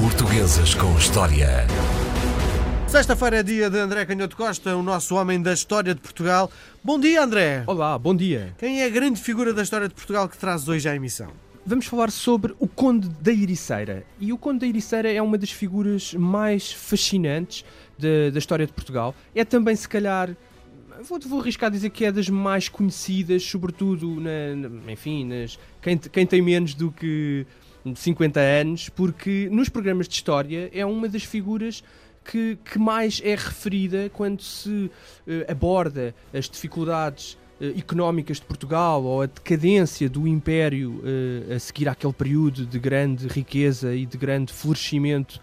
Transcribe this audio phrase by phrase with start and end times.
[0.00, 1.66] Portuguesas com História.
[2.88, 6.50] Sexta-feira é dia de André Canhoto Costa, o nosso homem da história de Portugal.
[6.82, 7.62] Bom dia, André!
[7.66, 8.54] Olá, bom dia.
[8.58, 11.28] Quem é a grande figura da história de Portugal que traz hoje à emissão?
[11.66, 14.04] Vamos falar sobre o Conde da Ericeira.
[14.20, 17.64] E o Conde da Ericeira é uma das figuras mais fascinantes
[17.98, 19.14] de, da história de Portugal.
[19.34, 20.30] É também, se calhar,
[21.08, 25.58] vou, vou arriscar a dizer que é das mais conhecidas, sobretudo, na, na- enfim, nas,
[25.80, 27.46] quem, quem tem menos do que
[27.94, 31.82] 50 anos, porque nos programas de história é uma das figuras
[32.24, 34.90] que, que mais é referida quando se
[35.26, 41.58] eh, aborda as dificuldades eh, económicas de Portugal ou a decadência do Império eh, a
[41.58, 45.40] seguir àquele período de grande riqueza e de grande florescimento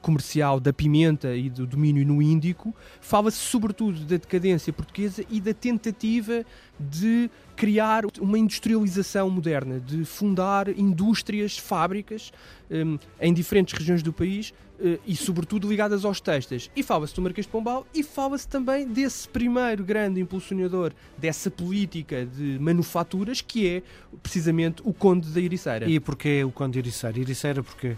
[0.00, 5.52] comercial da pimenta e do domínio no Índico, fala-se sobretudo da decadência portuguesa e da
[5.52, 6.46] tentativa
[6.78, 12.32] de criar uma industrialização moderna, de fundar indústrias, fábricas
[12.70, 16.70] em, em diferentes regiões do país eh, e sobretudo ligadas aos textos.
[16.74, 22.24] E fala-se do Marquês de Pombal e fala-se também desse primeiro grande impulsionador dessa política
[22.26, 23.82] de manufaturas que é
[24.22, 25.88] precisamente o Conde da Ericeira.
[25.88, 27.18] E porquê o Conde de Ericeira?
[27.18, 27.96] Ericeira porquê?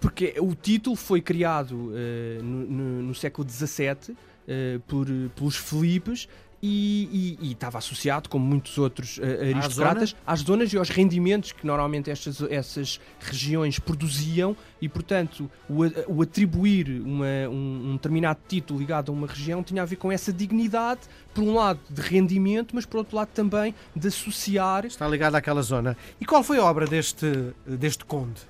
[0.00, 4.16] Porque o título foi criado eh, no, no- no século XVII
[4.48, 6.28] eh, por, pelos Filipes
[6.66, 11.52] e, e- e estava associado, como muitos outros eh, aristocratas, às zonas e aos rendimentos
[11.52, 17.92] que normalmente estas, essas regiões produziam e, portanto, o, a- o atribuir uma- um, um
[17.94, 21.78] determinado título ligado a uma região tinha a ver com essa dignidade, por um lado
[21.88, 25.96] de rendimento, mas por outro lado também de associar Está ligado àquela zona.
[26.20, 27.26] E qual foi a obra deste,
[27.66, 28.40] deste Conde?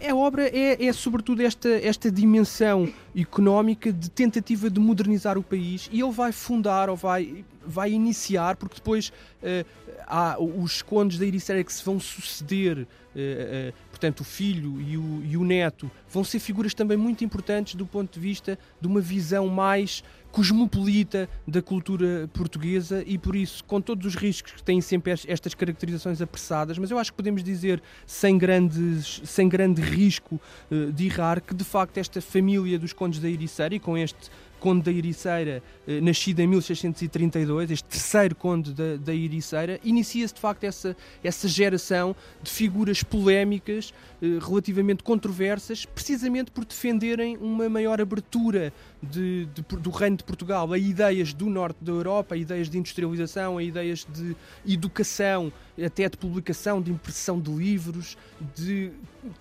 [0.00, 2.88] A obra é, é sobretudo esta, esta dimensão
[3.20, 8.56] económica de tentativa de modernizar o país e ele vai fundar ou vai, vai iniciar,
[8.56, 9.64] porque depois eh,
[10.06, 14.96] há os condes da Ericeira que se vão suceder, eh, eh, portanto o filho e
[14.96, 18.86] o, e o neto vão ser figuras também muito importantes do ponto de vista de
[18.86, 24.62] uma visão mais cosmopolita da cultura portuguesa e por isso, com todos os riscos que
[24.62, 29.48] têm sempre es- estas caracterizações apressadas, mas eu acho que podemos dizer sem, grandes, sem
[29.48, 30.38] grande risco
[30.94, 34.30] de errar que de facto esta família dos condes da Ericeira e com este
[34.60, 40.40] conde da Ericeira, eh, nascido em 1632, este terceiro conde da, da Ericeira, inicia-se de
[40.40, 48.00] facto essa, essa geração de figuras polémicas, eh, relativamente controversas, precisamente por defenderem uma maior
[48.00, 52.68] abertura de- de- do reino de Portugal a ideias do norte da Europa, a ideias
[52.68, 54.34] de industrialização, a ideias de
[54.66, 58.16] educação, até de publicação, de impressão de livros,
[58.56, 58.90] de,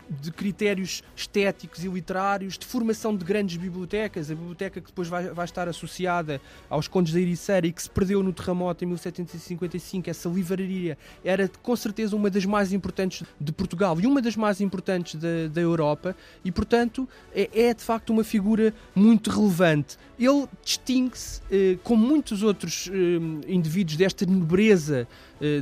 [0.10, 5.30] de critérios estéticos e literários, de formação de grandes bibliotecas, a biblioteca que depois vai,
[5.30, 10.10] vai estar associada aos Condes da Ericeira e que se perdeu no terremoto em 1755,
[10.10, 14.62] essa livraria era com certeza uma das mais importantes de Portugal e uma das mais
[14.62, 19.98] importantes da, da Europa e, portanto, é, é, de facto uma figura muito relevante.
[20.20, 25.08] Ele distingue-se, eh, como muitos outros eh, indivíduos desta nobreza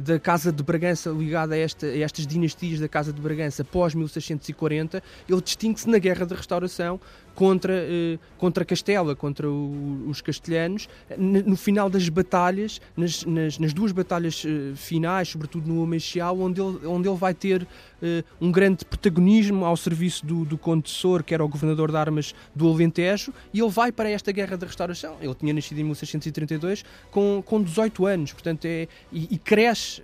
[0.03, 3.93] da Casa de Bragança ligada a, esta- a estas dinastias da Casa de Bragança pós
[3.93, 6.99] 1640, ele distingue-se na Guerra da Restauração
[7.35, 10.88] contra, eh, contra Castela, contra os castelhanos,
[11.18, 16.62] no final das batalhas, nas, nas- nas duas batalhas eh, finais, sobretudo no Ameixial, onde
[16.62, 17.68] ele, onde ele vai ter
[18.01, 20.90] eh, um grande protagonismo ao serviço do, do Conde de
[21.23, 24.66] que era o governador de armas do Alentejo, e ele vai para esta Guerra da
[24.66, 25.17] Restauração.
[25.22, 30.02] Ele tinha nascido em 1632 com, com 18 anos, portanto, é, e, e cresce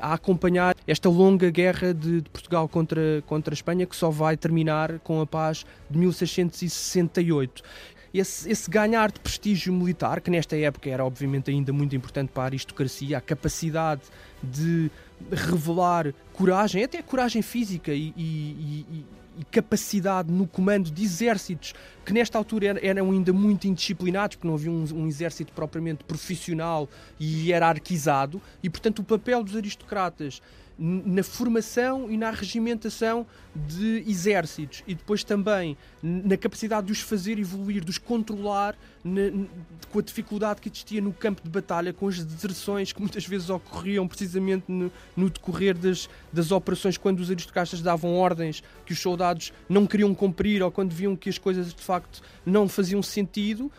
[0.00, 4.36] a acompanhar esta longa guerra de, de Portugal contra, contra a Espanha, que só vai
[4.36, 7.62] terminar com a paz de 1668.
[8.12, 12.42] Esse, esse ganhar de prestígio militar, que nesta época era obviamente ainda muito importante para
[12.42, 14.02] a aristocracia, a capacidade
[14.42, 14.90] de
[15.30, 19.06] revelar coragem, até coragem física e, e- e-
[19.40, 21.72] e capacidade no comando de exércitos
[22.04, 26.04] que nesta altura eram- eram ainda muito indisciplinados, porque não havia um, um exército propriamente
[26.04, 30.42] profissional e hierarquizado, e portanto o papel dos aristocratas
[30.82, 37.38] na formação e na regimentação de exércitos e depois também na capacidade de os fazer
[37.38, 39.50] evoluir, de os controlar na- n-
[39.92, 43.50] com a dificuldade que existia no campo de batalha, com as deserções que muitas vezes
[43.50, 49.00] ocorriam precisamente no, no decorrer das, das operações, quando os aristocratas davam ordens que os
[49.00, 49.29] soldados
[49.68, 53.70] não queriam cumprir ou quando viam que as coisas de facto não faziam sentido,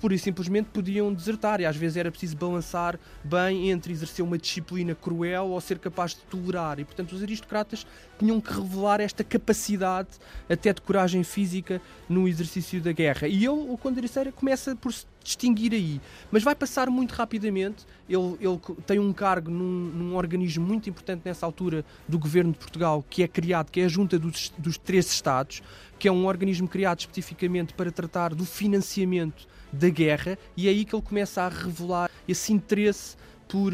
[0.00, 1.60] pura e simplesmente podiam desertar.
[1.60, 6.12] E às vezes era preciso balançar bem entre exercer uma disciplina cruel ou ser capaz
[6.12, 6.78] de tolerar.
[6.78, 7.86] E portanto os aristocratas
[8.18, 10.08] tinham que revelar esta capacidade
[10.48, 13.28] até de coragem física no exercício da guerra.
[13.28, 16.00] E ele, o Conde de Ericeira, começa por se distinguir aí.
[16.30, 17.84] Mas vai passar muito rapidamente.
[18.08, 22.58] Ele, ele tem um cargo num, num, organismo muito importante nessa altura do governo de
[22.58, 25.62] Portugal, que é criado, que é a Junta dos, dos Três Estados,
[25.98, 30.84] que é um organismo criado especificamente para tratar do financiamento da guerra, e é aí
[30.84, 33.16] que ele começa a revelar esse interesse
[33.48, 33.72] por,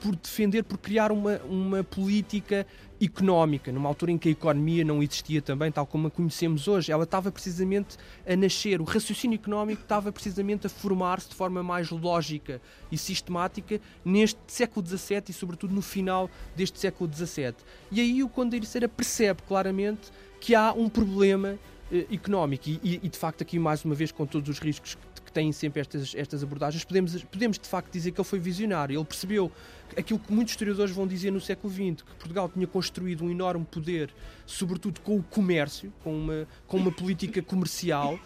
[0.00, 2.66] por defender, por criar uma, uma política
[3.04, 6.92] económica, numa altura em que a economia não existia também, tal como a conhecemos hoje.
[6.92, 11.90] Ela estava precisamente a nascer, o raciocínio económico estava precisamente a formar-se de forma mais
[11.90, 12.60] lógica
[12.90, 17.54] e sistemática neste século XVII e, sobretudo, no final deste século XVII.
[17.90, 20.12] E aí o Conde Ericeira percebe claramente
[20.42, 21.56] que há um problema
[21.90, 25.30] eh, económico e, e, de facto, aqui mais uma vez, com todos os riscos que
[25.30, 28.98] têm sempre estas, estas abordagens, podemos, podemos de facto dizer que ele foi visionário.
[28.98, 29.52] Ele percebeu
[29.96, 33.64] aquilo que muitos historiadores vão dizer no século XX, que Portugal tinha construído um enorme
[33.64, 34.12] poder,
[34.44, 38.18] sobretudo com o comércio, com uma, com uma política comercial,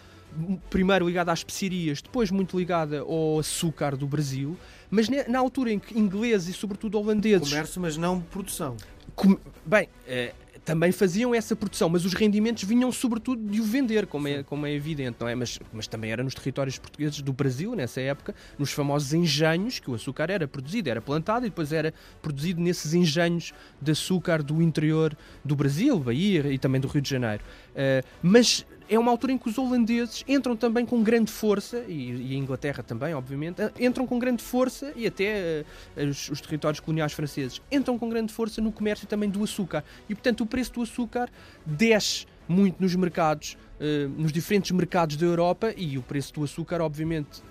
[0.71, 4.57] primeiro ligada às especiarias, depois muito ligada ao açúcar do Brasil,
[4.89, 7.47] mas na altura em que ingleses e sobretudo holandeses...
[7.47, 8.75] Comércio, mas não produção.
[9.15, 9.87] Com, bem...
[10.07, 10.33] Eh,
[10.67, 14.65] também faziam essa produção, mas os rendimentos vinham sobretudo de o vender, como é, como
[14.65, 15.33] é evidente, não é?
[15.33, 19.89] Mas, mas também era nos territórios portugueses do Brasil, nessa época, nos famosos engenhos, que
[19.89, 24.61] o açúcar era produzido, era plantado e depois era produzido nesses engenhos de açúcar do
[24.61, 27.41] interior do Brasil, Bahia e também do Rio de Janeiro.
[27.71, 32.31] Uh, mas é uma altura em que os holandeses entram também com grande força, e,
[32.31, 35.65] e a Inglaterra também, obviamente, eh, entram com grande força, e até
[35.97, 39.83] uh, os, os, territórios coloniais franceses, entram com grande força no comércio também do açúcar.
[40.09, 41.29] E, portanto, o preço do açúcar
[41.65, 46.81] desce muito nos mercados, uh, nos diferentes mercados da Europa, e o preço do açúcar,
[46.81, 47.41] obviamente,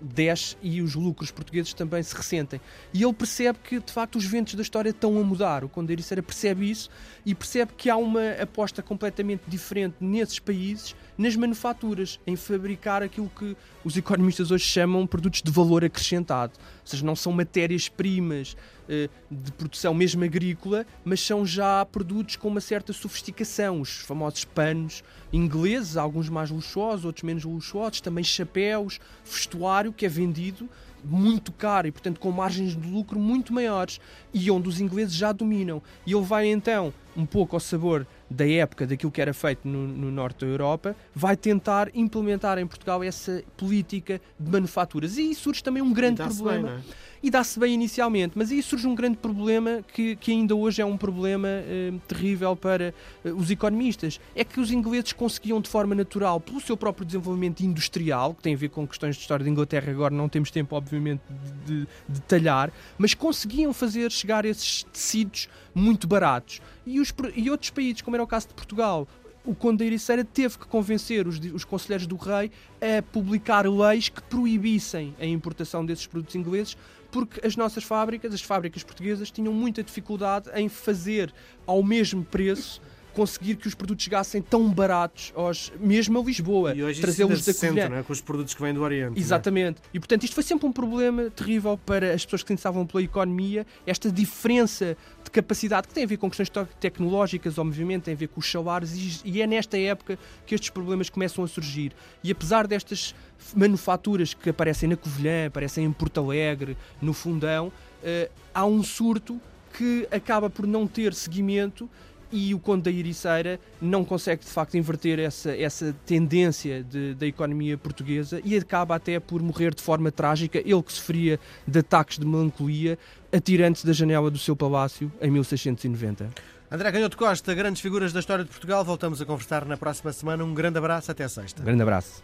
[0.00, 2.60] desce e os lucros portugueses também se ressentem.
[2.92, 5.64] E ele percebe que, de facto, os ventos da história estão a mudar.
[5.64, 6.90] O Conde Ericeira percebe isso
[7.24, 13.30] e percebe que há uma aposta completamente diferente nesses países, nas manufaturas, em fabricar aquilo
[13.38, 16.52] que os economistas hoje chamam produtos de valor acrescentado.
[16.58, 18.56] Ou seja, não são matérias-primas
[18.88, 23.80] eh, de produção mesmo agrícola, mas são já produtos com uma certa sofisticação.
[23.80, 30.08] Os famosos panos ingleses, alguns mais luxuosos, outros menos luxuosos, também chapéus, vestuário que é
[30.08, 30.68] vendido
[31.04, 34.00] muito caro e, portanto, com margens de lucro muito maiores
[34.32, 35.82] e onde os ingleses já dominam.
[36.06, 39.86] E ele vai então, um pouco ao sabor da época daquilo que era feito no,
[39.86, 45.16] no, norte da Europa, vai tentar implementar em Portugal essa política de manufaturas.
[45.16, 46.68] E aí surge também um grande problema.
[46.68, 46.84] Bem?
[47.22, 50.84] E dá-se bem inicialmente, mas aí surge um grande problema que, que ainda hoje é
[50.86, 54.18] um problema eh, terrível para eh, os economistas.
[54.34, 58.54] É que os ingleses conseguiam de forma natural, pelo seu próprio desenvolvimento industrial, que tem
[58.54, 61.20] a ver com questões de história da Inglaterra, agora não temos tempo, obviamente,
[61.66, 66.62] de, de detalhar, mas conseguiam fazer chegar esses tecidos muito baratos.
[66.86, 69.06] E, os, e outros países, como era o caso de Portugal,
[69.44, 72.50] o Conde da Ericeira teve que convencer os, os conselheiros do rei
[72.80, 76.76] a publicar leis que proibissem a importação desses produtos ingleses,
[77.10, 81.32] porque as nossas fábricas, as fábricas portuguesas, tinham muita dificuldade em fazer
[81.66, 82.80] ao mesmo preço
[83.20, 87.90] conseguir que os produtos chegassem tão baratos aos, mesmo a Lisboa, trazê-los da Covilhã.
[87.90, 88.02] Não é?
[88.02, 89.18] Com os produtos que vêm do Oriente.
[89.18, 89.20] É?
[89.20, 89.82] Exatamente.
[89.92, 93.02] E portanto isto foi sempre um problema terrível para as pessoas que se interessavam pela
[93.02, 96.50] economia, esta diferença de capacidade que tem a ver com questões
[96.80, 101.10] tecnológicas, obviamente, tem a ver com os salários, e é nesta época que estes problemas
[101.10, 101.92] começam a surgir.
[102.24, 103.14] E apesar destas
[103.54, 109.38] manufaturas que aparecem na Covilhã, aparecem em Porto Alegre, no Fundão, uh, há um surto
[109.74, 111.88] que acaba por não ter seguimento
[112.32, 117.26] e o Conde da Iriceira não consegue de facto inverter essa, essa tendência de, da
[117.26, 122.18] economia portuguesa e acaba até por morrer de forma trágica, ele que sofria de ataques
[122.18, 122.98] de melancolia,
[123.32, 126.30] atirando-se da janela do seu palácio em 1690.
[126.70, 130.44] André Canhoto Costa, grandes figuras da história de Portugal, voltamos a conversar na próxima semana.
[130.44, 131.62] Um grande abraço, até sexta.
[131.62, 132.22] Um grande abraço.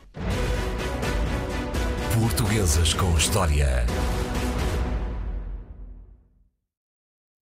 [2.15, 3.85] Portuguesas com História.